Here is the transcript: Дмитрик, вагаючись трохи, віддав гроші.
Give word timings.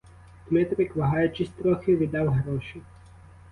Дмитрик, 0.49 0.95
вагаючись 0.95 1.49
трохи, 1.49 1.95
віддав 1.95 2.29
гроші. 2.29 2.81